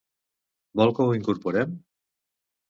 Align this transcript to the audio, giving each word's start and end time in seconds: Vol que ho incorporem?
Vol 0.81 0.93
que 0.99 1.07
ho 1.09 1.11
incorporem? 1.19 1.77